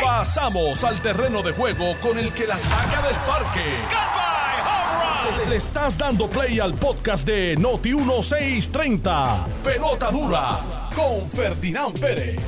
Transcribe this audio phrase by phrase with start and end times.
[0.00, 3.64] Pasamos al terreno de juego con el que la saca del parque.
[5.48, 9.46] Le estás dando play al podcast de Noti 1630.
[9.64, 12.38] Pelota dura con Ferdinand Pérez.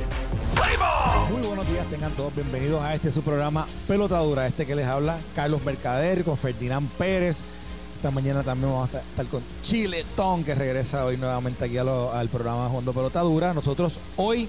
[1.31, 4.47] Muy buenos días, tengan todos bienvenidos a este su programa Pelota Dura.
[4.47, 7.41] Este que les habla Carlos Mercader con Ferdinand Pérez.
[7.97, 12.13] Esta mañana también vamos a estar con Chiletón, que regresa hoy nuevamente aquí a lo-
[12.13, 13.53] al programa Jundo Pelota Dura.
[13.53, 14.47] Nosotros hoy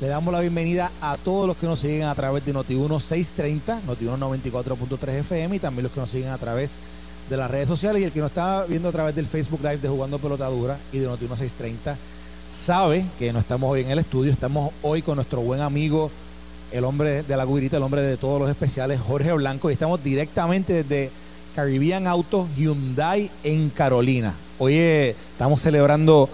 [0.00, 3.80] le damos la bienvenida a todos los que nos siguen a través de Noti1 630,
[3.86, 6.78] Noti1 94.3 FM y también los que nos siguen a través
[7.30, 8.02] de las redes sociales.
[8.02, 10.78] Y el que nos está viendo a través del Facebook Live de Jugando Pelota Dura
[10.92, 11.96] y de Noti1 630
[12.48, 16.10] sabe que no estamos hoy en el estudio, estamos hoy con nuestro buen amigo,
[16.72, 20.02] el hombre de la guirita, el hombre de todos los especiales, Jorge Blanco, y estamos
[20.02, 21.10] directamente desde
[21.54, 24.34] Caribbean Auto Hyundai en Carolina.
[24.58, 26.28] Hoy estamos celebrando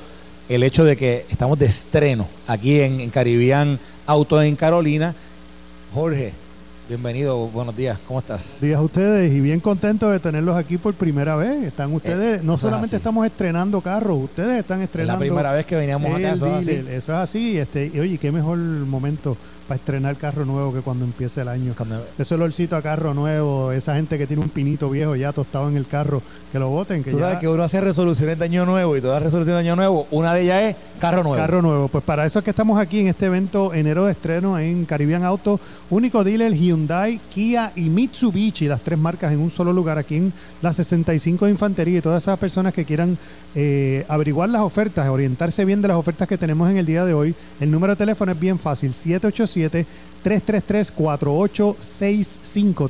[0.51, 5.15] el hecho de que estamos de estreno aquí en, en Caribbean Auto en Carolina.
[5.95, 6.33] Jorge,
[6.89, 8.59] bienvenido, buenos días, ¿cómo estás?
[8.61, 11.63] días a ustedes y bien contento de tenerlos aquí por primera vez.
[11.63, 15.13] Están ustedes, no eso es solamente estamos estrenando carros, ustedes están Es estrenando.
[15.15, 16.71] la primera vez que veníamos acá, eso es así.
[16.73, 17.57] Eso es así.
[17.57, 19.37] Este, y oye, qué mejor momento
[19.71, 21.75] para estrenar carro nuevo que cuando empiece el año.
[21.77, 25.69] Cuando- Ese olorcito a carro nuevo, esa gente que tiene un pinito viejo ya tostado
[25.69, 28.45] en el carro, que lo voten, que Tú ya sabes que uno hace resoluciones de
[28.47, 31.37] año nuevo y todas las resoluciones de año nuevo, una de ellas es carro nuevo.
[31.37, 31.87] Carro nuevo.
[31.87, 35.23] Pues para eso es que estamos aquí en este evento enero de estreno en Caribbean
[35.23, 40.17] Auto, único dealer Hyundai, Kia y Mitsubishi, las tres marcas en un solo lugar aquí
[40.17, 40.33] en
[40.63, 43.17] la 65 de Infantería y todas esas personas que quieran
[43.55, 47.15] eh, averiguar las ofertas, orientarse bien de las ofertas que tenemos en el día de
[47.15, 47.35] hoy.
[47.61, 49.60] El número de teléfono es bien fácil, 787
[50.25, 52.89] 333-4865,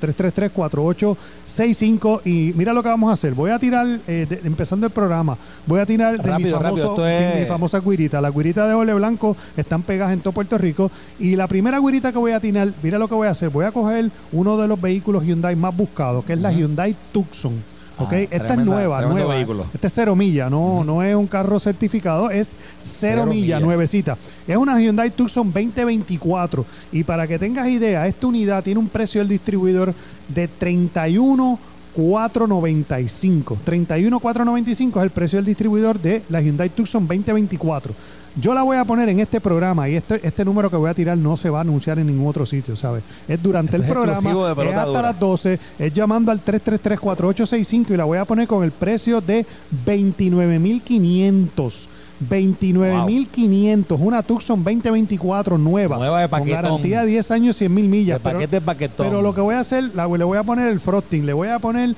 [1.46, 4.92] 333-4865 y mira lo que vamos a hacer, voy a tirar, eh, de- empezando el
[4.92, 8.74] programa, voy a tirar de mi, famoso, rápido, de mi famosa guirita, la guirita de
[8.74, 12.40] ole blanco están pegadas en todo Puerto Rico y la primera guirita que voy a
[12.40, 15.54] tirar, mira lo que voy a hacer, voy a coger uno de los vehículos Hyundai
[15.56, 17.52] más buscados, que es la Hyundai Tucson.
[18.00, 18.12] ¿Ok?
[18.12, 19.34] Ah, Esta es nueva, nueva.
[19.34, 19.66] vehículo.
[19.72, 23.60] Este es cero millas, no, no es un carro certificado, es cero, millas.
[23.62, 24.16] nuevecita.
[24.46, 29.20] Es una Hyundai Tucson 2024 y para que tengas idea, esta unidad tiene un precio
[29.20, 29.94] del distribuidor
[30.28, 31.58] de 31
[31.92, 33.58] 495.
[33.64, 37.92] 31,495 es el precio del distribuidor de la Hyundai Tucson 2024.
[38.36, 40.94] Yo la voy a poner en este programa y este, este número que voy a
[40.94, 43.02] tirar no se va a anunciar en ningún otro sitio, ¿sabes?
[43.26, 45.02] Es durante Este el es exclusivo de programa, es hasta Dura.
[45.02, 49.44] las 12, es llamando al 333-4865 y la voy a poner con el precio de
[49.84, 51.88] 29,500.
[52.20, 55.96] 29,500, una Tucson 2024 nueva.
[55.96, 56.62] Nueva de Con paquetón.
[56.62, 58.18] garantía de 10 años, 100 mil millas.
[58.18, 59.06] De pero- paquete, paquetón.
[59.08, 61.48] pero lo que voy a hacer, la- le voy a poner el frosting, le voy
[61.48, 61.94] a poner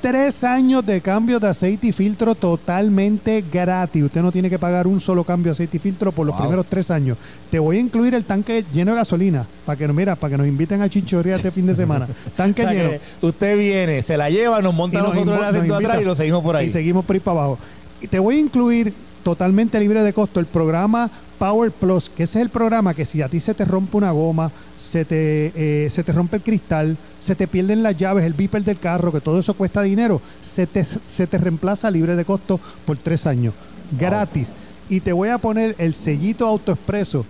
[0.00, 4.04] tres años de cambio de aceite y filtro totalmente gratis.
[4.04, 6.42] Usted no tiene que pagar un solo cambio de aceite y filtro por los Wow.
[6.44, 7.16] primeros tres años.
[7.50, 10.46] Te voy a incluir el tanque lleno de gasolina para que, mira, para que nos
[10.46, 12.06] inviten a Chinchorría este fin de semana.
[12.36, 12.98] Tanque O sea lleno.
[13.22, 16.14] usted viene, se la lleva, nos monta Y nos nosotros el asiento atrás y lo
[16.14, 16.66] seguimos por ahí.
[16.66, 17.58] Y seguimos por ahí para abajo.
[18.00, 18.92] Y te voy a incluir
[19.26, 21.10] totalmente libre de costo el programa
[21.40, 24.12] Power Plus, que ese es el programa que si a ti se te rompe una
[24.12, 28.34] goma, se te, eh, se te rompe el cristal, se te pierden las llaves, el
[28.34, 32.24] beeper del carro, que todo eso cuesta dinero, se te, se te reemplaza libre de
[32.24, 33.52] costo por tres años.
[33.98, 34.46] Gratis.
[34.88, 37.26] Y te voy a poner el sellito AutoExpreso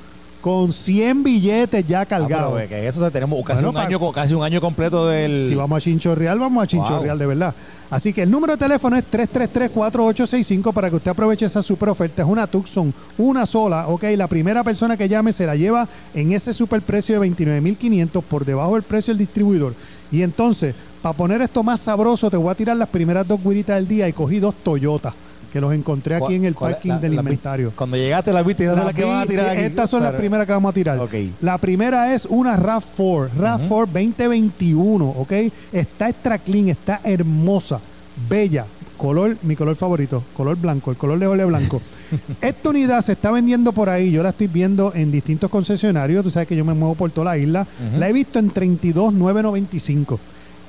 [0.47, 2.63] con 100 billetes ya Ah, pero, cargados.
[2.69, 5.45] que eso o sea, tenemos casi, Bueno, un año, co- casi un año completo del...
[5.49, 7.19] Si vamos a chinchorreal, vamos a chinchorreal Wow.
[7.19, 7.55] de verdad.
[7.91, 12.23] Así que el número de teléfono es 333-4865 para que usted aproveche esa super oferta.
[12.23, 14.05] Es una Tucson, una sola, ok.
[14.17, 18.45] La primera persona que llame se la lleva en ese super precio de 29.500 por
[18.45, 19.75] debajo del precio del distribuidor.
[20.13, 23.75] Y entonces, para poner esto más sabroso, te voy a tirar las primeras dos guiritas
[23.79, 25.13] del día y cogí dos Toyota
[25.53, 27.73] que los encontré aquí en el ¿Cuál- parking la- del la- inventario.
[27.77, 29.61] Cuando llegaste las viste y esas son las que van a tirar aquí.
[29.63, 30.99] Estas son las primeras que vamos a tirar.
[31.41, 35.33] La primera es una RAV4, RAV4 2021, ¿ok?
[35.73, 37.81] Está extra clean, está hermosa,
[38.29, 41.81] bella, color, mi color favorito, color blanco, el color de ole blanco.
[42.41, 46.31] Esta unidad se está vendiendo por ahí, yo la estoy viendo en distintos concesionarios, tú
[46.31, 47.67] sabes que yo me muevo por toda la isla,
[47.99, 50.19] la he visto en 32,995.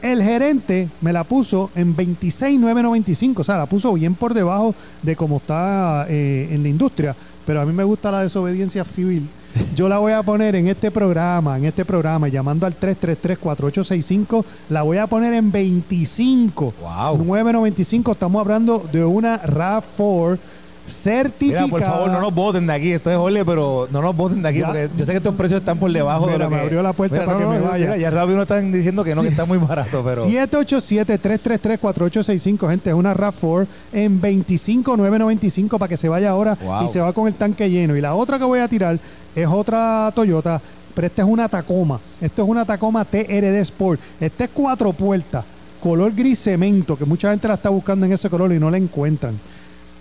[0.02, 5.16] El gerente me la puso en 26,995, o sea, la puso bien por debajo de
[5.16, 7.16] cómo está eh, en la industria,
[7.46, 9.28] pero a mí me gusta la desobediencia civil.
[9.76, 14.84] Yo la voy a poner en este programa, en este programa, llamando al 333-4865, la
[14.84, 16.74] voy a poner en 25.
[16.80, 17.18] Wow.
[17.18, 20.38] 995, estamos hablando de una RAV4
[20.88, 21.66] certificada.
[21.66, 22.92] Mira, por favor, no nos voten de aquí.
[22.92, 24.68] Esto es ole, pero no nos voten de aquí Ya.
[24.68, 26.64] porque yo sé que estos precios están por debajo de Mira, lo me que...
[26.64, 27.86] abrió la puerta para que me vaya.
[27.86, 30.26] mira, ya rápido nos están diciendo que no, que está muy barato, pero...
[30.26, 36.86] 787-333-4865, gente, es una RAV4 en 25,995 para que se vaya ahora Wow.
[36.86, 37.96] y se va con el tanque lleno.
[37.96, 38.98] Y la otra que voy a tirar
[39.36, 40.62] es otra Toyota
[40.96, 42.00] pero este es una Tacoma.
[42.20, 44.00] Esto es una Tacoma TRD Sport.
[44.20, 45.46] Este es cuatro puertas,
[45.80, 48.78] color gris cemento, que mucha gente la está buscando en ese color y no la
[48.78, 49.40] encuentran.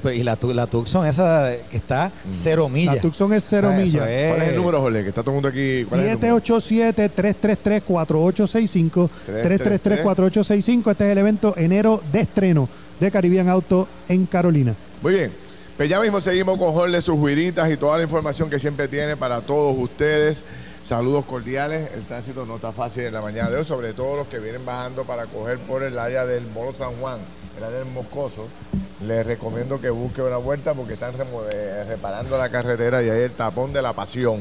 [0.00, 2.94] pues, y la, tu- la Tucson esa que está cero millas.
[2.94, 4.08] La Tucson es cero O sea, millas.
[4.08, 5.02] es- ¿Cuál es el número, Jorge?
[5.02, 5.82] Que está todo el mundo aquí.
[5.88, 6.36] ¿Cuál es el número?
[6.40, 9.10] 787-333-4865.
[9.42, 10.90] 333-4865.
[10.92, 12.68] Este es el evento enero de estreno
[13.00, 14.72] de Caribbean Auto en Carolina.
[15.02, 15.32] Muy bien.
[15.76, 19.16] Pues ya mismo seguimos con Jorge, sus juiritas y toda la información que siempre tiene
[19.16, 20.44] para todos ustedes.
[20.82, 21.92] Saludos cordiales.
[21.94, 24.64] El tránsito no está fácil en la mañana de hoy, sobre todo los que vienen
[24.66, 27.20] bajando para coger por el área del Molo San Juan,
[27.56, 28.48] el área del Moscoso.
[29.06, 31.14] Les recomiendo que busquen una vuelta porque están
[31.52, 34.40] eh, reparando la carretera y hay el tapón de la pasión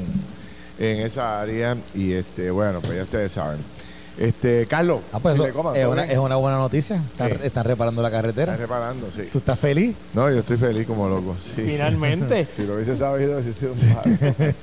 [0.80, 1.78] en esa área.
[1.94, 3.60] Y este, bueno, pues ya ustedes saben.
[4.20, 6.98] Este, Carlos, Ah, pues eso Chile Coma, es, ¿todo una, es una buena noticia.
[6.98, 7.38] Están, Sí.
[7.44, 8.58] están reparando la Están carretera.
[8.58, 9.24] reparando, sí.
[9.32, 9.96] ¿Tú estás feliz?
[10.14, 11.36] No, yo estoy feliz como loco.
[11.40, 11.64] sí.
[11.66, 12.46] Finalmente.
[12.56, 13.78] Si lo hubiese sabido, hubiese sido un.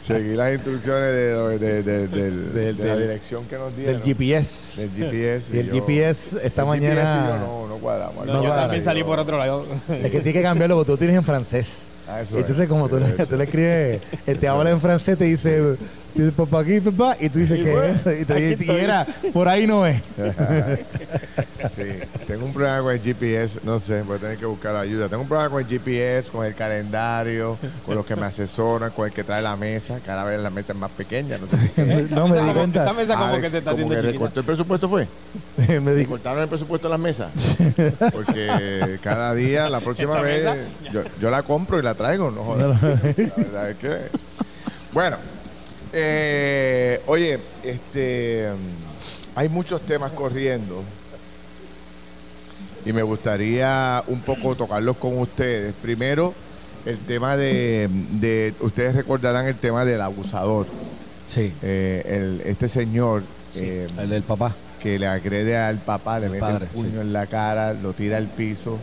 [0.00, 3.94] Seguí las instrucciones de, la dirección que nos dieron.
[3.94, 4.80] Del GPS.
[4.82, 5.56] Del GPS.
[5.56, 8.26] Y el yo- GPS esta el mañana- GPS y yo no, no cuadramos.
[8.26, 9.64] No, No, yo también salí por otro lado.
[9.88, 11.88] Es que tienes que cambiarlo porque tú tienes en francés.
[12.08, 12.68] Ah, eso Entonces, es.
[12.68, 15.76] como tú, le, tú le escribes, él te habla en francés, te dice,
[16.14, 18.12] tú dices, papá aquí, papá, y tú dices, ¿qué bueno, es eso?
[18.12, 20.02] Y, te, y era, por ahí no es.
[21.74, 21.84] Sí,
[22.26, 25.08] tengo un problema con el GPS, no sé, voy a tener que buscar ayuda.
[25.08, 27.56] Tengo un problema con el GPS, con el calendario,
[27.86, 30.00] con los que me asesoran, con el que trae la mesa.
[30.04, 31.82] Cada vez la mesa es más pequeña, no sé si.
[32.12, 34.88] No me di Esta mesa como Alex, que te está como que recortó el presupuesto
[34.88, 35.06] fue.
[35.80, 37.30] me di cortaron el presupuesto de las mesas.
[38.12, 42.42] Porque cada día, la próxima ¿Esta vez, yo, yo la compro y la traigo, no
[42.44, 42.82] jodas.
[42.82, 42.88] La
[43.36, 43.98] verdad es que.
[44.92, 45.16] Bueno,
[45.92, 48.48] eh, oye, este,
[49.34, 50.82] hay muchos temas corriendo
[52.84, 55.74] y me gustaría un poco tocarlos con ustedes.
[55.80, 56.34] Primero,
[56.84, 60.66] el tema de, de- ustedes recordarán el tema del abusador.
[61.26, 63.22] Sí, Eh, el- este señor.
[63.54, 64.54] eh, el del papá.
[64.80, 66.98] que le agrede al papá, le mete padre, el puño sí.
[67.02, 68.78] en la cara, lo tira al piso,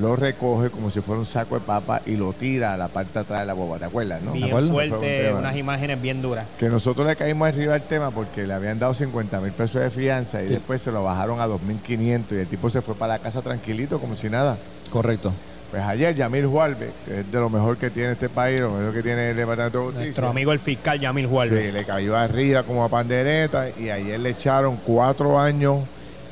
[0.00, 3.14] lo recoge como si fuera un saco de papa y lo tira a la parte
[3.14, 3.78] de atrás de la boba.
[3.78, 4.32] ¿Te acuerdas, no?
[4.32, 6.46] Bien un fuerte, unas imágenes bien duras.
[6.58, 9.90] Que nosotros le caímos arriba al tema porque le habían dado 50 mil pesos de
[9.90, 13.18] fianza y después se lo bajaron a 2.500 y el tipo se fue para la
[13.18, 14.56] casa tranquilito como si nada.
[14.90, 15.32] Correcto.
[15.70, 18.94] Pues ayer Yamil Juarbe, que es de lo mejor que tiene este país, lo mejor
[18.94, 20.04] que tiene el Departamento de Justicia.
[20.04, 21.64] Nuestro amigo el fiscal Yamil Juárez.
[21.64, 25.78] Sí, le cayó arriba como a pandereta y ayer le echaron cuatro años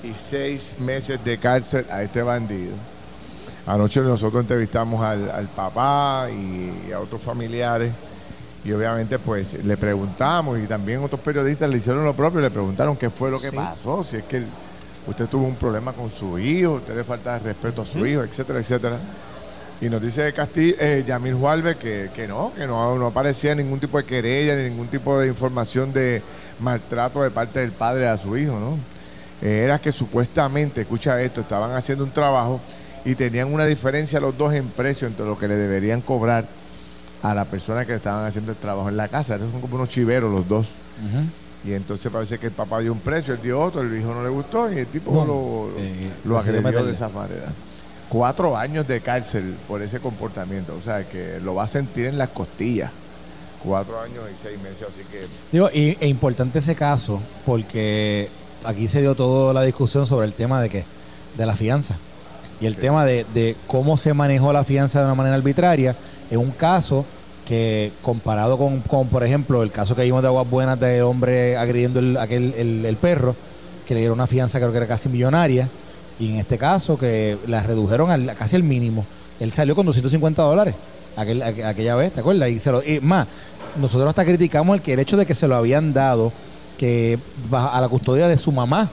[0.04, 2.74] y seis meses de cárcel a este bandido.
[3.66, 7.92] Anoche nosotros entrevistamos al, al papá y a otros familiares
[8.64, 12.96] y obviamente pues le preguntamos y también otros periodistas le hicieron lo propio, le preguntaron
[12.96, 14.42] qué fue lo que pasó, si es que
[15.06, 18.22] usted tuvo un problema con su hijo, usted le falta de respeto a su hijo,
[18.22, 18.98] etcétera, etcétera.
[19.80, 23.80] Y nos dice Castillo, eh, Yamil Juárez que, que no, que no, no aparecía ningún
[23.80, 26.22] tipo de querella ni ningún tipo de información de
[26.60, 28.78] maltrato de parte del padre a su hijo, ¿no?
[29.42, 32.60] Eh, era que supuestamente, escucha esto, estaban haciendo un trabajo
[33.04, 36.46] y tenían una diferencia los dos en precio entre lo que le deberían cobrar
[37.22, 39.34] a la persona que estaban haciendo el trabajo en la casa.
[39.36, 40.72] Eran como unos chiveros los dos.
[41.64, 44.22] Y entonces parece que el papá dio un precio, él dio otro, el hijo no
[44.22, 47.46] le gustó y el tipo lo, eh, lo agredió de esa manera.
[48.10, 52.18] Cuatro años de cárcel por ese comportamiento, o sea que lo va a sentir en
[52.18, 52.90] las costillas.
[53.64, 58.28] Cuatro años y seis meses, así que Digo, y, e importante ese caso porque
[58.64, 60.84] aquí se dio toda la discusión sobre el tema de que
[61.38, 61.96] de la fianza.
[62.60, 65.94] Y el tema de, de cómo se manejó la fianza de una manera arbitraria
[66.30, 67.04] es un caso
[67.46, 71.56] que comparado con, con, por ejemplo, el caso que vimos de Aguas Buenas del hombre
[71.56, 73.36] agrediendo el, aquel, el, el perro,
[73.86, 75.68] que le dieron una fianza creo que era casi millonaria,
[76.18, 79.04] y en este caso que la redujeron al, casi al mínimo.
[79.40, 80.74] Él salió con 250 dólares
[81.16, 82.48] aquel, aqu- aquella vez, ¿te acuerdas?
[82.48, 83.26] Y, se lo, y más,
[83.76, 86.32] nosotros hasta criticamos el, que el hecho de que se lo habían dado
[86.78, 87.18] que
[87.52, 88.88] a la custodia de su mamá.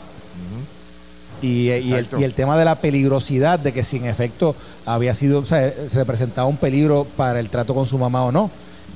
[1.42, 2.20] Y, y el, Exacto.
[2.20, 4.56] y el tema de la peligrosidad, de que si en efecto
[4.86, 8.32] había sido, o sea, se representaba un peligro para el trato con su mamá o
[8.32, 8.52] no.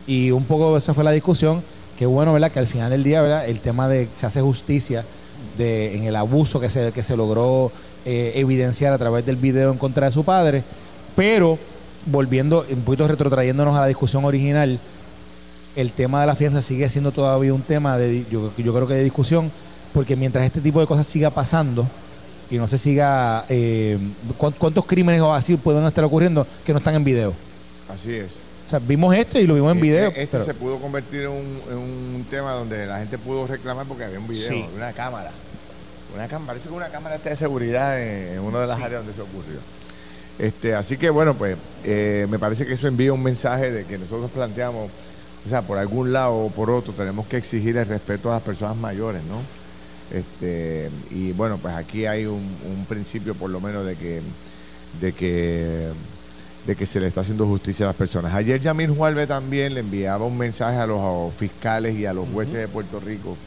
[0.07, 1.63] Y un poco esa fue la discusión.
[1.97, 2.51] Qué bueno, ¿verdad?
[2.51, 3.47] Que al final del día, ¿verdad?
[3.47, 5.03] El tema de se hace justicia
[5.57, 7.71] de, en el abuso que se, que se logró
[8.05, 10.63] eh, evidenciar a través del video en contra de su padre.
[11.15, 11.57] Pero,
[12.05, 14.79] volviendo, un poquito retrotrayéndonos a la discusión original,
[15.75, 18.93] el tema de la fianza sigue siendo todavía un tema de, yo, yo creo que
[18.93, 19.51] de discusión,
[19.93, 21.87] porque mientras este tipo de cosas siga pasando
[22.49, 23.97] y no se siga, eh,
[24.37, 27.33] ¿cuán- ¿cuántos crímenes o así pueden estar ocurriendo que no están en video?
[27.93, 28.27] Así es.
[28.65, 30.07] O sea, vimos esto y lo vimos en video.
[30.09, 33.45] Este, este pero- se pudo convertir en un, en un tema donde la gente pudo
[33.47, 34.65] reclamar porque había un video, Sí.
[34.75, 35.31] una cámara.
[36.13, 39.01] Una cámara, parece que una cámara está de seguridad en, en una de las áreas
[39.05, 39.59] donde se ocurrió.
[40.39, 43.97] Este, así que bueno, pues eh, me parece que eso envía un mensaje de que
[43.97, 44.89] nosotros planteamos,
[45.45, 48.43] o sea, por algún lado o por otro, tenemos que exigir el respeto a las
[48.43, 49.37] personas mayores, ¿no?
[50.11, 54.21] Este, y bueno, pues aquí hay un, un principio por lo menos de que,
[55.01, 55.89] de que
[56.65, 58.33] de que se le está haciendo justicia a las personas.
[58.33, 62.55] Ayer Yamil Jualve también le enviaba un mensaje a los fiscales y a los jueces
[62.55, 63.37] de Puerto Rico,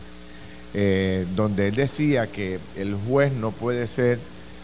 [0.73, 4.21] eh, donde él decía que el juez no puede ser,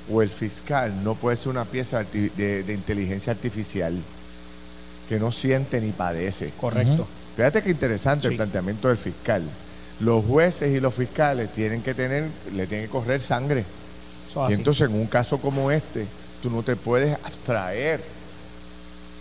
[0.08, 3.98] o el fiscal no puede ser una pieza de, de inteligencia artificial
[5.08, 6.50] que no siente ni padece.
[6.60, 7.08] Correcto.
[7.36, 9.42] Fíjate qué interesante el planteamiento del fiscal.
[10.00, 13.64] Los jueces y los fiscales tienen que tener, le tienen que correr sangre.
[14.50, 16.06] Y entonces en un caso como este,
[16.42, 18.00] tú no te puedes abstraer,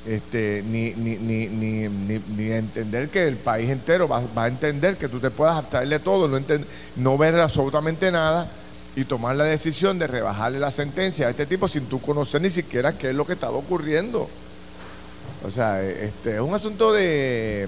[0.06, 4.48] este, ni, ni, ni, ni, ni- ni entender que el país entero va, va a
[4.48, 6.66] entender que tú te puedas abstraer de todo, no, enten-
[6.98, 8.50] no ver absolutamente nada
[8.96, 12.50] y tomar la decisión de rebajarle la sentencia a este tipo sin tú conocer ni
[12.50, 14.28] siquiera qué es lo que estaba ocurriendo.
[15.46, 17.68] O sea, este, es un asunto de,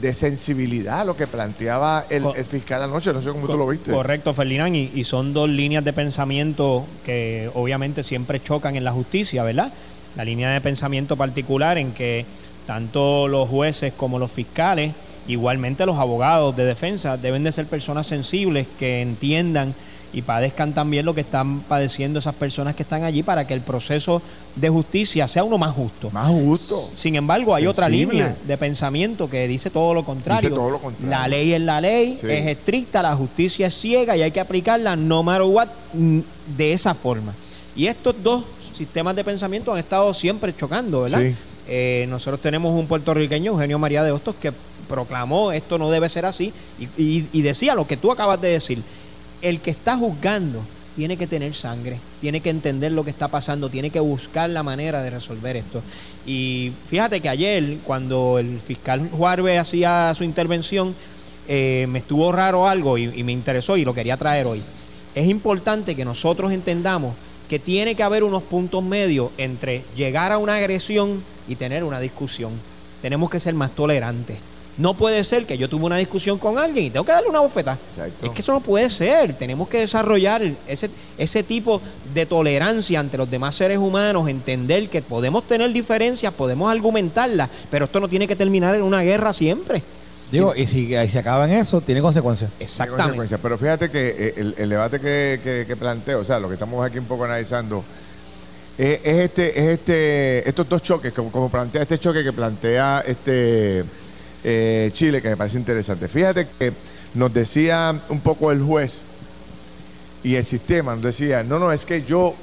[0.00, 3.90] de sensibilidad lo que planteaba el fiscal anoche, no sé cómo tú lo viste.
[3.90, 8.92] Correcto, Ferdinand, y, y son dos líneas de pensamiento que obviamente siempre chocan en la
[8.92, 9.72] justicia, ¿verdad?
[10.16, 12.26] La línea de pensamiento particular en que
[12.66, 14.92] tanto los jueces como los fiscales,
[15.28, 19.74] igualmente los abogados de defensa, deben de ser personas sensibles que entiendan
[20.16, 23.60] y padezcan también lo que están padeciendo esas personas que están allí para que el
[23.60, 24.22] proceso
[24.54, 26.10] de justicia sea uno más justo.
[26.10, 26.88] Más justo.
[26.96, 30.48] Sin embargo, hay otra línea de pensamiento que dice todo lo contrario.
[30.48, 31.10] Dice todo lo contrario.
[31.10, 32.28] La ley es la ley, Sí.
[32.30, 35.68] es estricta, la justicia es ciega y hay que aplicarla no matter what
[36.56, 37.34] de esa forma.
[37.76, 38.42] Y estos dos
[38.74, 41.20] sistemas de pensamiento han estado siempre chocando, ¿verdad?
[41.20, 41.34] Sí.
[41.68, 44.50] Eh, nosotros tenemos un puertorriqueño, Eugenio María de Hostos, que
[44.88, 48.48] proclamó esto no debe ser así y, y- y decía lo que tú acabas de
[48.48, 48.82] decir.
[49.42, 50.62] El que está juzgando
[50.96, 54.62] tiene que tener sangre, tiene que entender lo que está pasando, tiene que buscar la
[54.62, 55.82] manera de resolver esto.
[56.24, 60.94] Y fíjate que ayer, cuando el fiscal Juarbe hacía su intervención,
[61.48, 64.62] eh, me estuvo raro algo y, y me interesó y lo quería traer hoy.
[65.14, 67.14] Es importante que nosotros entendamos
[67.48, 72.00] que tiene que haber unos puntos medios entre llegar a una agresión y tener una
[72.00, 72.52] discusión.
[73.02, 74.38] Tenemos que ser más tolerantes.
[74.78, 77.40] No puede ser que yo tuve una discusión con alguien y tengo que darle una
[77.40, 77.78] bofeta.
[77.90, 78.26] Exacto.
[78.26, 79.32] Es que eso no puede ser.
[79.34, 81.80] Tenemos que desarrollar ese, ese tipo
[82.12, 87.86] de tolerancia ante los demás seres humanos, entender que podemos tener diferencias, podemos argumentarlas, pero
[87.86, 89.82] esto no tiene que terminar en una guerra siempre.
[90.30, 92.50] Digo, y si, y si acaba en eso, tiene consecuencias.
[92.50, 93.02] Tiene Exactamente.
[93.02, 93.40] consecuencias.
[93.42, 96.54] Pero fíjate que eh, el, el debate que, que, que planteo, o sea, lo que
[96.54, 97.84] estamos aquí un poco analizando,
[98.76, 103.04] es, es este, es este, estos dos choques, como, como plantea este choque que plantea
[103.06, 103.84] este
[104.48, 106.06] eh, Chile, que me parece interesante.
[106.06, 106.72] Fíjate que
[107.14, 109.00] nos decía un poco el juez
[110.22, 112.34] y el sistema, nos decía, no, no, es que yo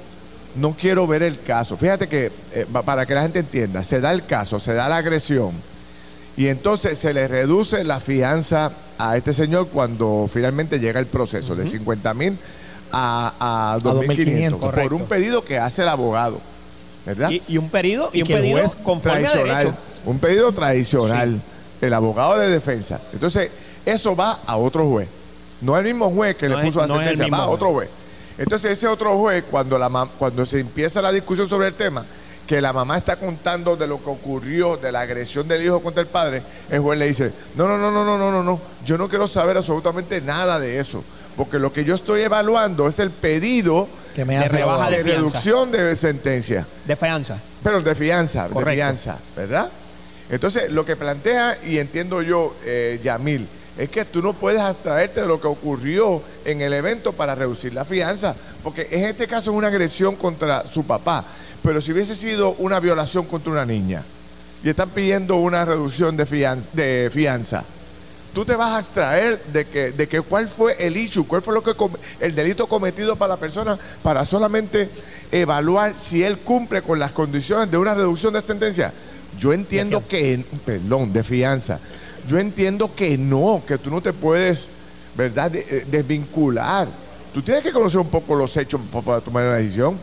[0.56, 1.78] no quiero ver el caso.
[1.78, 4.90] Fíjate que, eh, pa- para que la gente entienda, se da el caso, se da
[4.90, 5.52] la agresión.
[6.36, 11.56] Y entonces se le reduce la fianza a este señor cuando finalmente llega el proceso,
[11.56, 12.38] de 50 mil
[12.92, 16.42] a, a 2.500 por un pedido que hace el abogado.
[17.06, 17.30] ¿Verdad?
[17.32, 19.58] Y, y un pedido, y, Y un pedido juez conforme a tradicional.
[19.64, 19.78] derecho.
[20.06, 21.42] Un pedido tradicional.
[21.86, 23.00] El abogado de defensa.
[23.12, 23.50] Entonces,
[23.86, 25.08] eso va a otro juez.
[25.62, 27.90] No el mismo juez que No le puso la es sentencia, va a otro juez.
[28.38, 32.04] Entonces, ese otro juez, cuando, la mam- cuando se empieza la discusión sobre el tema,
[32.48, 36.02] que la mamá está contando de lo que ocurrió, de la agresión del hijo contra
[36.02, 38.98] el padre, el juez le dice, no, no, no, no, no, no, no, no, yo
[38.98, 41.04] no quiero saber absolutamente nada de eso,
[41.38, 44.92] porque lo que yo estoy evaluando es el pedido Que me de hace rebaja abogado.
[44.92, 46.68] de de reducción de sentencia.
[46.86, 47.38] De fianza.
[47.64, 48.74] Pero de fianza, de Correcto.
[48.76, 49.70] fianza, ¿verdad?
[50.30, 55.22] Entonces, lo que plantea, y entiendo yo, eh, Yamil, es que tú no puedes abstraerte
[55.22, 59.52] de lo que ocurrió en el evento para reducir la fianza, porque en este caso
[59.52, 61.26] es una agresión contra su papá,
[61.64, 64.04] pero si hubiese sido una violación contra una niña
[64.64, 67.66] y están pidiendo una reducción de fianza,
[68.34, 71.64] tú te vas a abstraer de que, de cuál fue el issue, cuál fue lo
[71.64, 71.76] que
[72.20, 74.90] el delito cometido para la persona para solamente
[75.32, 78.92] evaluar si él cumple con las condiciones de una reducción de sentencia.
[79.38, 81.80] Yo entiendo que, perdón, de fianza.
[82.28, 84.70] Yo entiendo que no, que tú no te puedes,
[85.16, 86.88] ¿verdad?, eh, desvincular.
[87.34, 89.98] Tú tienes que conocer un poco los hechos pa- para tomar una decisión,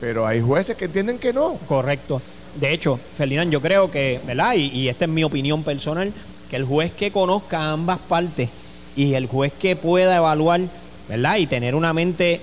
[0.00, 1.54] pero hay jueces que entienden que no.
[1.68, 2.22] Correcto.
[2.58, 4.54] De hecho, Ferdinand, yo creo que, ¿verdad?
[4.54, 6.12] Y, y esta es mi opinión personal,
[6.48, 8.48] que el juez que conozca ambas partes
[8.94, 10.60] y el juez que pueda evaluar,
[11.08, 11.36] ¿verdad?
[11.36, 12.40] Y tener una mente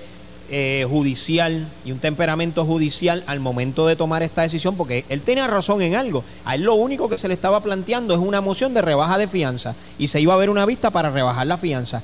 [0.50, 5.46] eh, judicial y un temperamento judicial al momento de tomar esta decisión, porque él tenía
[5.46, 6.24] razón en algo.
[6.44, 9.28] A él lo único que se le estaba planteando es una moción de rebaja de
[9.28, 12.02] fianza y se iba a ver una vista para rebajar la fianza.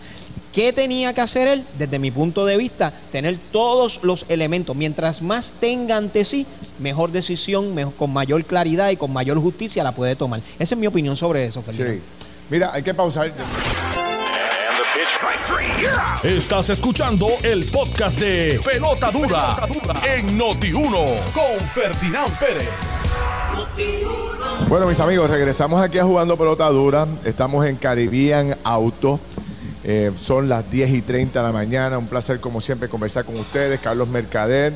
[0.52, 1.64] ¿Qué tenía que hacer él?
[1.78, 4.74] Desde mi punto de vista, tener todos los elementos.
[4.74, 6.44] Mientras más tenga ante sí,
[6.80, 10.40] mejor decisión, mejor- con mayor claridad y con mayor justicia la puede tomar.
[10.58, 11.98] Esa es mi opinión sobre eso, Ferdinand.
[11.98, 12.02] Sí.
[12.50, 13.32] Mira, hay que pausar.
[16.22, 19.68] Estás escuchando el podcast de Pelota Dura,
[20.06, 22.68] en Noti1 con Ferdinand Pérez.
[24.68, 27.06] Bueno, mis amigos, regresamos aquí a Jugando Pelota Dura.
[27.24, 29.20] Estamos en Caribbean Auto.
[29.84, 31.98] Eh, son las 10 y 30 de la mañana.
[31.98, 33.78] Un placer, como siempre, conversar con ustedes.
[33.80, 34.72] Carlos Mercader,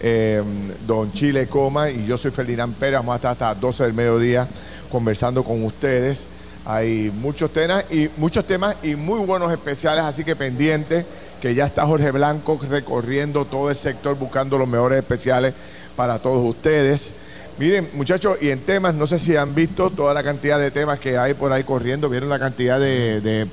[0.00, 0.42] eh,
[0.86, 3.00] Don Chile Coma y yo soy Ferdinand Pérez.
[3.00, 4.46] Vamos a hasta las 12 del mediodía
[4.90, 6.28] conversando con ustedes.
[6.64, 11.04] Hay muchos temas y muchos temas y muy buenos especiales, así que pendientes
[11.40, 15.54] que ya está Jorge Blanco recorriendo todo el sector buscando los mejores especiales
[15.96, 17.14] para todos ustedes.
[17.58, 21.00] Miren, muchachos, y en temas, no sé si han visto toda la cantidad de temas
[21.00, 23.48] que hay por ahí corriendo, vieron la cantidad de, de-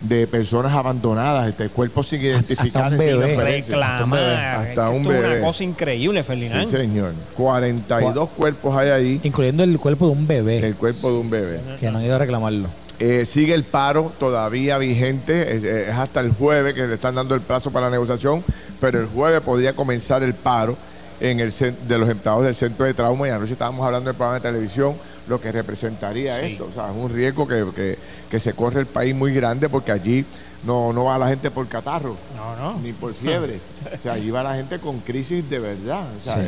[0.00, 2.90] de personas abandonadas, este, cuerpos sin identificar.
[2.96, 3.36] bebé.
[3.82, 5.36] Hasta un esto es bebé.
[5.38, 6.68] una cosa increíble, Ferdinand.
[6.70, 7.12] Sí, señor.
[7.36, 11.60] 42 cuerpos hay ahí, Incluyendo el cuerpo de un bebé, el cuerpo de un bebé.
[11.80, 12.68] que no han ido a reclamarlo.
[13.00, 17.34] Eh, sigue el paro todavía vigente, es, es hasta el jueves que le están dando
[17.34, 18.44] el plazo para la negociación,
[18.80, 20.76] pero el jueves podría comenzar el paro
[21.20, 24.16] en el cen- de los empleados del centro de trauma y anoche estábamos hablando del
[24.16, 24.94] programa de televisión,
[25.28, 26.52] lo que representaría Sí.
[26.52, 27.98] esto, o sea, es un riesgo que, que-
[28.30, 30.24] que se corre el país muy grande porque allí
[30.64, 32.16] no, no va la gente por catarro.
[32.36, 32.78] No, no.
[32.80, 33.58] Ni por fiebre.
[33.94, 36.04] O sea, allí va la gente con crisis de verdad.
[36.16, 36.40] O sea, Sí.
[36.42, 36.46] eh,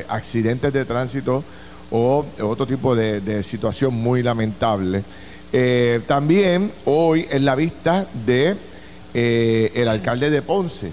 [0.00, 1.42] eh, accidentes de tránsito
[1.90, 5.02] o otro tipo de, de situación muy lamentable.
[5.52, 8.54] Eh, también hoy en la vista de
[9.14, 10.92] eh, el alcalde de Ponce.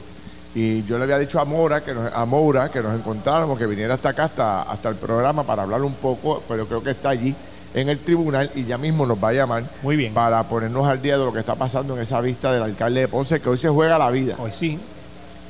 [0.55, 3.67] Y yo le había dicho a Mora que nos, a Moura que nos encontráramos, que
[3.67, 7.09] viniera hasta acá, hasta, hasta el programa para hablar un poco, pero creo que está
[7.09, 7.35] allí
[7.73, 10.13] en el tribunal y ya mismo nos va a llamar Muy bien.
[10.13, 13.07] para ponernos al día de lo que está pasando en esa vista del alcalde de
[13.09, 14.35] Ponce, que hoy se juega la vida.
[14.39, 14.79] Hoy sí.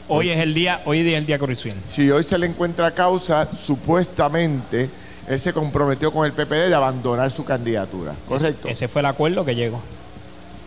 [0.08, 1.76] Hoy es el día, hoy es el día crucial.
[1.84, 4.90] Si hoy se le encuentra causa, supuestamente
[5.28, 8.14] él se comprometió con el PPD de abandonar su candidatura.
[8.28, 8.68] Correcto.
[8.68, 9.80] Ese fue el acuerdo que llegó.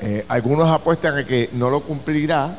[0.00, 2.56] Eh, algunos apuestan a que no lo cumplirá,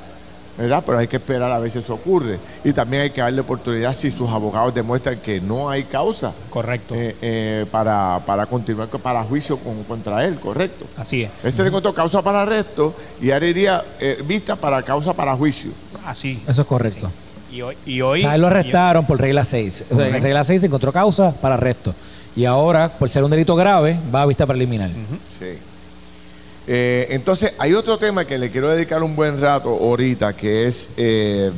[0.60, 0.84] ¿verdad?
[0.86, 2.38] Pero hay que esperar a ver si eso ocurre.
[2.64, 6.94] Y también hay que darle oportunidad si sus abogados demuestran que no hay causa Correcto.
[6.96, 10.86] eh, eh, para, para continuar con- para juicio con- contra él, ¿correcto?
[10.98, 11.32] Así es.
[11.44, 15.36] Él se le encontró causa para arresto y ahora iría eh, vista para causa para
[15.36, 15.72] juicio.
[16.06, 16.42] Así.
[16.48, 17.10] Eso es correcto.
[17.52, 19.86] Y hoy, y hoy O sea, él lo arrestaron por regla 6.
[19.92, 21.96] O sea, en regla 6 se encontró causa para arresto.
[22.36, 24.90] Y ahora, por ser un delito grave, va a vista preliminar.
[25.38, 25.58] Sí.
[26.72, 30.90] Eh, entonces, hay otro tema que le quiero dedicar un buen rato ahorita, que es
[30.98, 31.50] eh,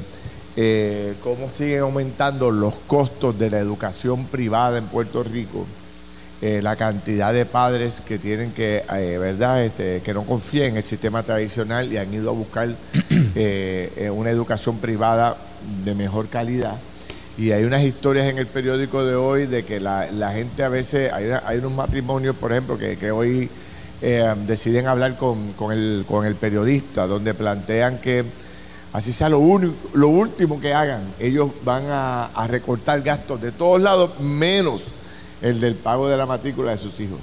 [0.55, 5.65] eh, cómo siguen aumentando los costos de la educación privada en Puerto Rico.
[6.41, 10.77] Eh, la cantidad de padres que tienen que, eh, ¿verdad?, este, que no confían en
[10.77, 12.69] el sistema tradicional y han ido a buscar
[14.13, 15.35] una educación privada
[15.83, 16.77] de mejor calidad.
[17.37, 20.69] Y hay unas historias en el periódico de hoy de que la, la gente a
[20.69, 23.49] veces, hay, una- hay unos matrimonios, por ejemplo, que, que hoy
[24.01, 28.23] eh, deciden hablar con, con el, con el periodista, donde plantean que
[28.93, 33.51] así sea lo, único, lo último que hagan, ellos van a, a recortar gastos de
[33.51, 34.81] todos lados, menos
[35.41, 37.19] el del pago de la matrícula de sus hijos.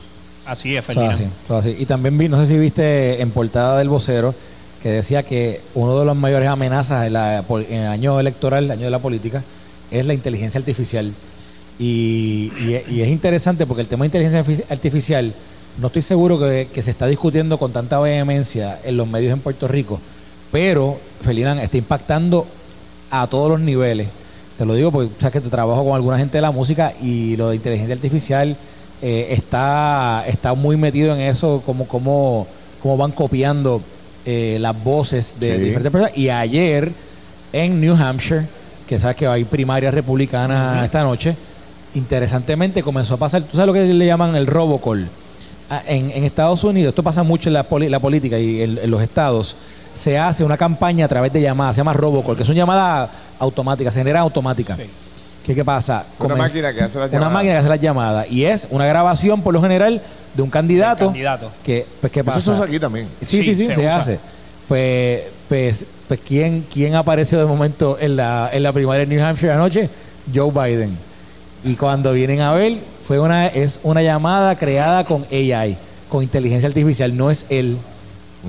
[0.91, 1.77] así es, así.
[1.79, 4.35] Y también vi, no sé si viste en portada del vocero,
[4.83, 8.65] que decía que uno de las mayores amenazas en, la- por- en el año electoral,
[8.65, 9.43] el año de la política,
[9.91, 11.13] es la inteligencia artificial.
[11.79, 15.35] Y, y es- y es interesante porque el tema de inteligencia artifici- artificial,
[15.81, 19.41] no estoy seguro que, que se está discutiendo con tanta vehemencia en los medios en
[19.41, 20.01] Puerto Rico,
[20.53, 22.47] pero, Felinan, está impactando
[23.11, 24.09] a todos los niveles.
[24.57, 27.37] Te lo digo porque sabes que te trabajo con alguna gente de la música y
[27.37, 28.57] lo de inteligencia artificial
[29.03, 32.47] eh, está, está muy metido en eso, como, como,
[32.83, 33.81] como van copiando
[34.27, 35.61] eh, las voces de Sí.
[35.63, 36.17] diferentes personas.
[36.19, 36.93] Y ayer
[37.53, 38.47] en New Hampshire,
[38.89, 41.37] que sabes que hay primaria republicana esta noche,
[41.95, 45.09] interesantemente comenzó a pasar, tú sabes lo que le llaman el robocall.
[45.71, 48.79] Ah, En, en Estados Unidos, esto pasa mucho en la, poli- la política y en,
[48.79, 49.57] en los estados,
[49.93, 53.93] se hace una campaña a través de llamadas, se llama robocall, que son llamadas automáticas,
[53.93, 54.79] se generan automáticas.
[54.79, 54.85] Sí.
[55.45, 56.05] ¿Qué, qué pasa?
[56.21, 57.33] Una Comenz- máquina que hace las Una llamadas.
[57.35, 58.31] máquina que hace las llamadas.
[58.31, 60.01] Y es una grabación, por lo general,
[60.35, 61.07] de un candidato.
[61.07, 61.51] Candidato.
[61.65, 62.39] Que, pues, ¿qué pasa?
[62.39, 63.09] Eso se usa aquí también.
[63.21, 64.19] Sí, sí, Sí, se hace.
[64.69, 69.25] Pues, pues, pues ¿quién, ¿quién apareció de momento en la, en la primaria de New
[69.25, 69.89] Hampshire anoche?
[70.35, 70.97] Joe Biden.
[71.65, 75.77] Y cuando vienen a ver, fue una, es una llamada creada con AI,
[76.09, 77.77] con inteligencia artificial, no es él.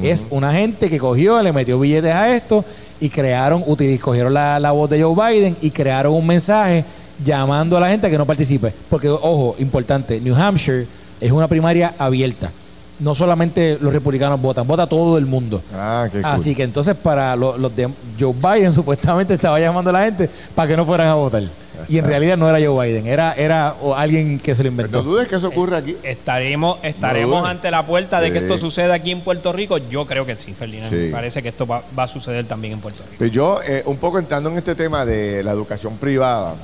[0.04, 2.64] Es una gente que cogió, le metió billetes a esto
[3.02, 6.86] y crearon, utiliz- cogieron la, la voz de Joe Biden y crearon un mensaje
[7.26, 8.72] llamando a la gente a que no participe.
[8.90, 10.86] Porque, ojo, importante, New Hampshire
[11.20, 12.52] es una primaria abierta.
[13.00, 15.62] No solamente los republicanos votan, vota todo el mundo.
[15.74, 16.26] Ah, qué cool.
[16.26, 20.30] Así que entonces para lo- los de Joe Biden supuestamente estaba llamando a la gente
[20.54, 21.44] para que no fueran a votar.
[21.88, 24.76] Y en realidad no era Joe Biden, era, era o alguien que se lo Pero
[24.76, 25.02] no inventó.
[25.04, 25.96] dudes que eso ocurre aquí.
[26.04, 28.44] Estaremos, estaremos No, ante la puerta de que sí.
[28.46, 29.78] esto suceda aquí en Puerto Rico.
[29.78, 30.90] Yo creo que sí, Ferdinand.
[30.90, 30.96] Sí.
[30.98, 33.16] Me parece que esto va, va a suceder también en Puerto Rico.
[33.18, 36.56] Pues yo, eh, un poco entrando en este tema de la educación privada,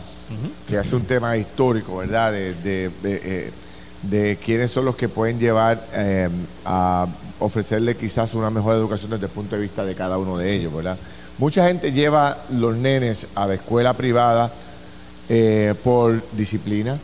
[0.68, 2.34] que es un tema histórico, ¿verdad?
[2.34, 3.52] De, de, de, eh,
[4.10, 6.30] de quiénes son los que pueden llevar eh,
[6.66, 7.08] a
[7.40, 10.74] ofrecerle quizás una mejor educación desde el punto de vista de cada uno de ellos,
[10.74, 10.98] ¿verdad?
[11.38, 14.52] Mucha gente lleva los nenes a la escuela privada
[15.28, 16.98] eh, por disciplina,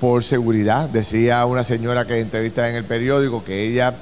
[0.00, 0.88] por seguridad.
[0.88, 3.94] Decía una señora que entrevista en el periódico que ella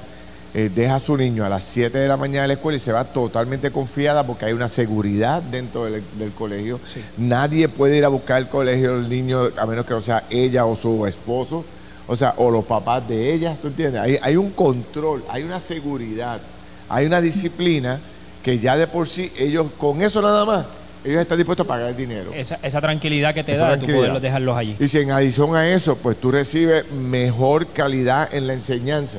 [0.55, 2.79] eh, deja a su niño a las 7 de la mañana de la escuela y
[2.79, 6.79] se va totalmente confiada porque hay una seguridad dentro del, del colegio.
[7.19, 10.65] Nadie puede ir a buscar el colegio del niño a menos que no sea ella
[10.65, 11.65] o su esposo,
[12.07, 14.01] o sea, o los papás de ella, ¿tú entiendes?
[14.01, 16.41] Hay, hay un control, hay una seguridad,
[16.89, 17.99] hay una disciplina
[18.43, 20.67] que ya de por sí ellos, con eso nada más,
[21.05, 22.33] ellos están dispuestos a pagar el dinero.
[22.33, 24.77] Esa, esa tranquilidad que te Esa da de tú poderlos dejarlos allí.
[24.79, 29.19] Y si en adición a eso, pues tú recibes mejor calidad en la enseñanza,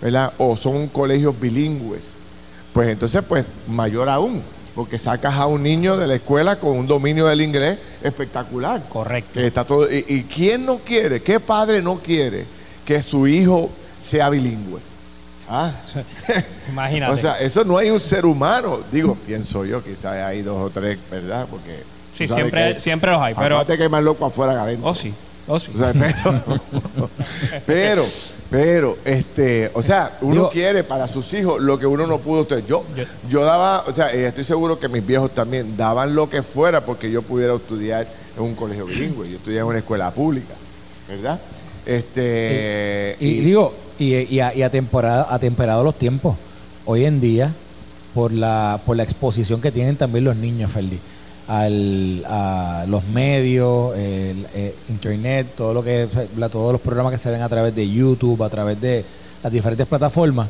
[0.00, 0.32] ¿verdad?
[0.38, 2.12] O son colegios bilingües,
[2.72, 4.42] pues entonces, pues mayor aún,
[4.80, 8.82] porque sacas a un niño de la escuela con un dominio del inglés espectacular.
[8.88, 9.34] Correcto.
[9.34, 12.46] Que está todo, y, y quién no quiere, qué padre no quiere
[12.86, 14.80] que su hijo sea bilingüe?
[15.50, 15.70] ¿Ah?
[16.70, 17.12] Imagínate.
[17.12, 18.80] O sea, eso no hay un ser humano.
[18.90, 21.46] Digo, pienso yo, quizás hay dos o tres, ¿verdad?
[21.50, 21.82] Porque
[22.16, 23.34] sí, siempre, que- siempre los hay.
[23.34, 24.88] Pero, que más loco afuera que adentro.
[24.88, 25.12] oh, sí.
[25.52, 25.72] Oh, sí.
[25.74, 26.42] O sea, pero,
[27.66, 28.04] pero,
[28.50, 32.44] pero, este, o sea, uno Digo- quiere para sus hijos lo que uno no pudo
[32.44, 32.66] tener.
[32.66, 36.30] Yo, Yo- yo daba, o sea, eh, estoy seguro que mis viejos también daban lo
[36.30, 39.28] que fuera porque yo pudiera estudiar en un colegio bilingüe.
[39.28, 40.54] Yo estudié en una escuela pública,
[41.08, 41.40] ¿verdad?
[41.84, 46.36] Este, Y, digo, y, y, a, y atemperado los tiempos.
[46.86, 47.52] Hoy en día,
[48.14, 50.98] por la, por la exposición que tienen también los niños, Ferdi,
[51.50, 56.06] al, a los medios, el, eh, internet, todo lo que
[56.52, 59.04] todos los programas que se ven a través de YouTube, a través de
[59.42, 60.48] las diferentes plataformas,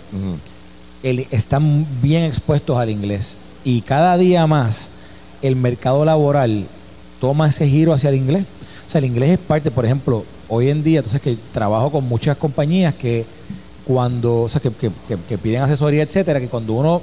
[1.03, 3.39] el- están bien expuestos al inglés.
[3.65, 4.91] Y cada día más
[5.41, 6.67] el mercado laboral
[7.19, 8.45] toma ese giro hacia el inglés.
[8.87, 12.05] O sea, el inglés es parte, por ejemplo, hoy en día, entonces que trabajo con
[12.07, 13.25] muchas compañías que
[13.87, 17.01] cuando, o sea, que, que- que- que piden asesoría, etcétera, que cuando uno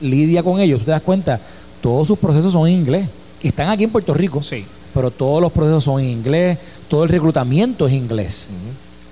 [0.00, 1.40] lidia con ellos, tú te das cuenta,
[1.80, 3.08] todos sus procesos son en inglés.
[3.42, 4.64] Están aquí en Puerto Rico, Sí.
[4.94, 6.58] pero todos los procesos son en inglés,
[6.88, 8.48] todo el reclutamiento es inglés.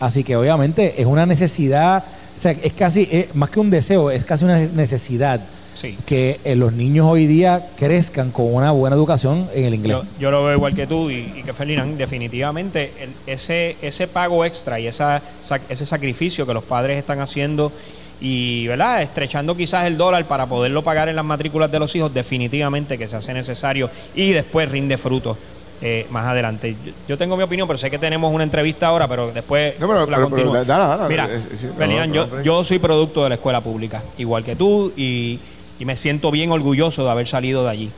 [0.00, 2.04] Así que obviamente es una necesidad,
[2.36, 5.40] o sea, es casi, es más que un deseo, es casi una necesidad
[5.76, 5.96] Sí.
[6.06, 9.96] que eh, los niños hoy día crezcan con una buena educación en el inglés.
[9.96, 14.06] Yo, yo lo veo igual que tú y, y que Ferdinand, definitivamente el- ese, ese
[14.06, 17.72] pago extra y esa, sac- ese sacrificio que los padres están haciendo
[18.20, 19.02] y ¿verdad?
[19.02, 23.08] estrechando quizás el dólar para poderlo pagar en las matrículas de los hijos, definitivamente que
[23.08, 25.36] se hace necesario y después rinde frutos
[25.82, 26.74] eh, más adelante.
[26.84, 29.86] Yo, yo tengo mi opinión, pero sé que tenemos una entrevista ahora, pero después No,
[29.88, 31.08] pero- la pero-.
[31.08, 34.92] Mira, Eh, sí, no, yo, yo soy producto de la escuela pública, igual que tú,
[34.96, 35.38] y,
[35.78, 37.90] y me siento bien orgulloso de haber salido de allí.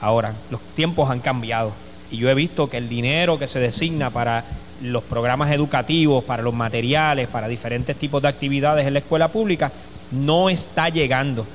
[0.00, 1.72] Ahora, los tiempos han cambiado
[2.10, 4.44] y yo he visto que el dinero que se designa para
[4.82, 9.72] los programas educativos, para los materiales, para diferentes tipos de actividades en la escuela pública,
[10.10, 11.46] no está llegando.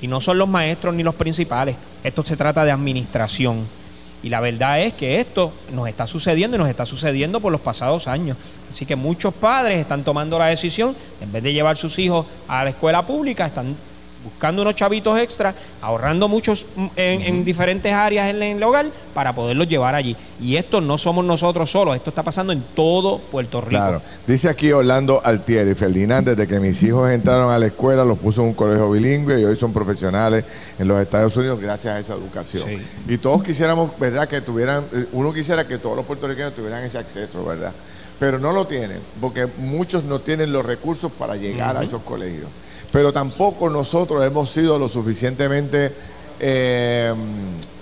[0.00, 1.76] Y no son los maestros ni los principales.
[2.04, 3.66] Esto se trata de administración.
[4.22, 7.60] Y la verdad es que esto nos está sucediendo y nos está sucediendo por los
[7.60, 8.36] pasados años.
[8.68, 12.64] Así que muchos padres están tomando la decisión, en vez de llevar sus hijos a
[12.64, 13.76] la escuela pública, están
[14.24, 19.68] buscando unos chavitos extra, ahorrando muchos en, en diferentes áreas en, el hogar para poderlos
[19.68, 20.16] llevar allí.
[20.40, 23.70] Y esto no somos nosotros solos, esto está pasando en todo Puerto Rico.
[23.70, 24.02] Claro.
[24.26, 28.42] Dice aquí Orlando Altieri, Ferdinand, desde que mis hijos entraron a la escuela, los puso
[28.42, 30.44] en un colegio bilingüe y hoy son profesionales
[30.78, 32.68] en los Estados Unidos gracias a esa educación.
[32.68, 32.78] Sí.
[33.08, 34.28] Y todos quisiéramos, ¿verdad?
[34.28, 37.72] Que tuvieran, eh, uno quisiera que todos los puertorriqueños tuvieran ese acceso, ¿verdad?
[38.18, 42.48] Pero no lo tienen, porque muchos no tienen los recursos para llegar a esos colegios.
[42.90, 45.92] Pero tampoco nosotros hemos sido lo suficientemente,
[46.40, 47.14] eh,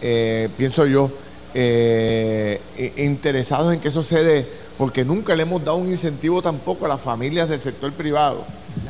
[0.02, 1.10] eh, pienso yo,
[1.54, 2.60] eh,
[2.98, 4.46] interesados en que eso se dé,
[4.76, 8.44] porque nunca le hemos dado un incentivo tampoco a las familias del sector privado,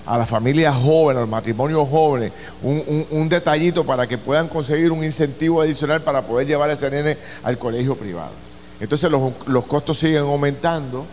[0.04, 2.32] a las familias jóvenes, a los matrimonios jóvenes,
[2.62, 6.72] un, un- un detallito para que puedan conseguir un incentivo adicional para poder llevar a
[6.72, 8.32] ese nene al colegio privado.
[8.80, 11.06] Entonces los, los costos siguen aumentando.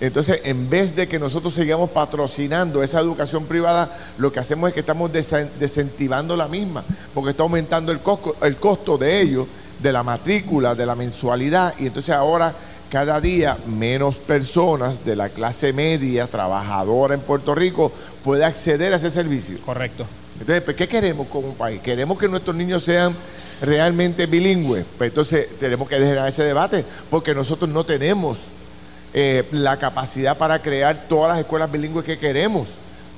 [0.00, 4.74] Entonces, en vez de que nosotros sigamos patrocinando esa educación privada, lo que hacemos es
[4.74, 9.46] que estamos desincentivando la misma, porque está aumentando el costo, el costo de ellos,
[9.80, 12.54] de la matrícula, de la mensualidad, y entonces ahora
[12.90, 17.90] cada día menos personas de la clase media trabajadora en Puerto Rico
[18.22, 19.58] puede acceder a ese servicio.
[19.64, 20.06] Correcto.
[20.38, 21.80] Entonces, pues, ¿qué queremos como país?
[21.80, 23.14] ¿Queremos que nuestros niños sean
[23.60, 24.84] realmente bilingües?
[24.98, 28.40] Pues entonces tenemos que dejar ese debate, porque nosotros no tenemos
[29.14, 32.68] eh, la capacidad para crear todas las escuelas bilingües que queremos,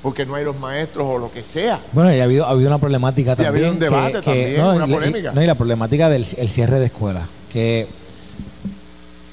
[0.01, 1.79] porque no hay los maestros o lo que sea.
[1.91, 3.53] Bueno, y ha habido, ha habido una problemática Y ha también.
[3.65, 5.31] habido un debate también, una y- polémica.
[5.33, 7.23] no, y la problemática del el cierre de escuelas.
[7.51, 7.87] Que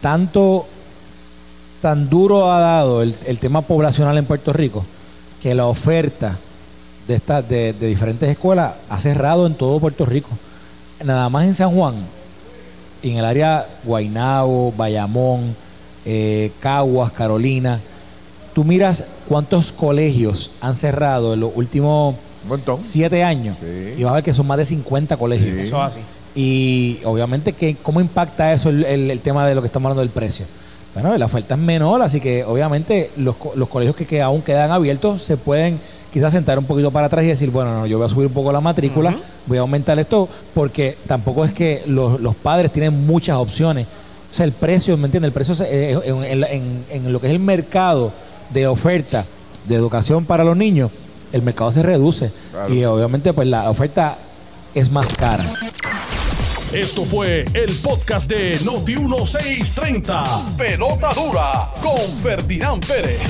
[0.01, 0.67] tanto,
[1.83, 4.85] tan duro ha dado el, el tema poblacional en Puerto Rico,
[5.43, 6.37] que la oferta
[7.09, 10.31] de, estas de, de diferentes escuelas ha cerrado en todo Puerto Rico.
[11.05, 11.95] Nada más en San Juan,
[13.03, 15.55] en el área Guaynabo, Bayamón,
[16.07, 17.81] eh, Caguas, Carolina,
[18.55, 22.15] tú miras cuántos colegios han cerrado en los últimos
[22.81, 23.95] siete años Sí.
[23.99, 25.51] y vas a ver que son más de 50 colegios.
[25.57, 25.61] Sí.
[25.67, 26.01] Eso es así.
[26.35, 30.01] Y obviamente, que ¿cómo impacta eso el, el- el tema de lo que estamos hablando
[30.03, 30.47] del precio?
[30.95, 34.71] Bueno, la oferta es menor, así que obviamente los, los colegios que, que aún quedan
[34.71, 35.79] abiertos se pueden
[36.13, 38.33] quizás sentar un poquito para atrás y decir, bueno, no, yo voy a subir un
[38.33, 39.15] poco la matrícula,
[39.47, 43.87] voy a aumentar esto, porque tampoco es que los, los padres tienen muchas opciones.
[44.31, 45.29] O sea, el precio, ¿me entiendes?
[45.29, 48.13] El precio se- eh, en, en- en- en lo que es el mercado
[48.51, 49.25] de oferta
[49.67, 50.91] de educación para los niños,
[51.33, 52.31] el mercado se reduce.
[52.53, 52.73] Claro.
[52.75, 54.17] Y obviamente pues la oferta
[54.75, 55.45] es más cara.
[56.73, 60.57] Esto fue el podcast de Noti 1630.
[60.59, 63.21] Pelota dura con Ferdinand Pérez.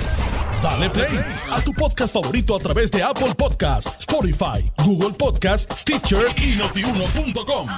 [0.63, 1.21] Dale play
[1.53, 7.69] a tu podcast favorito a través de Apple Podcasts, Spotify, Google Podcasts, Stitcher y notiuno.com.